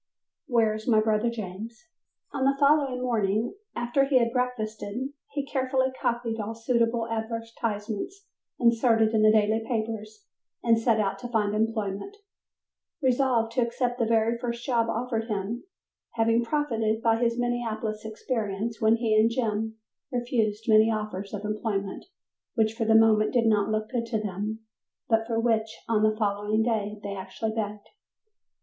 "Where 0.47 0.73
is 0.73 0.87
my 0.87 0.99
Brother 0.99 1.29
James" 1.29 1.85
On 2.33 2.43
the 2.43 2.57
following 2.59 3.03
morning 3.03 3.53
after 3.75 4.03
he 4.03 4.17
had 4.17 4.33
breakfasted, 4.33 5.09
he 5.31 5.45
carefully 5.45 5.91
copied 6.01 6.39
all 6.39 6.55
suitable 6.55 7.07
advertisements 7.07 8.25
inserted 8.59 9.13
in 9.13 9.21
the 9.21 9.31
daily 9.31 9.63
papers 9.63 10.25
and 10.63 10.79
set 10.79 10.99
out 10.99 11.19
to 11.19 11.27
find 11.27 11.53
employment, 11.53 12.17
resolved 12.99 13.51
to 13.51 13.61
accept 13.61 13.99
the 13.99 14.07
very 14.07 14.39
first 14.39 14.65
job 14.65 14.89
offered 14.89 15.25
him, 15.25 15.65
having 16.13 16.43
profited 16.43 17.03
by 17.03 17.19
his 17.21 17.37
Minneapolis 17.37 18.03
experience 18.03 18.81
when 18.81 18.95
he 18.95 19.15
and 19.15 19.29
Jim 19.29 19.75
refused 20.11 20.67
many 20.67 20.89
offers 20.89 21.31
of 21.31 21.45
employment 21.45 22.05
which 22.55 22.73
for 22.73 22.85
the 22.85 22.95
moment 22.95 23.33
did 23.33 23.45
not 23.45 23.69
look 23.69 23.91
good 23.91 24.07
to 24.07 24.19
them, 24.19 24.61
but 25.07 25.27
for 25.27 25.39
which 25.39 25.79
on 25.87 26.01
the 26.01 26.17
following 26.17 26.63
day 26.63 26.99
they 27.03 27.15
actually 27.15 27.51
begged. 27.53 27.87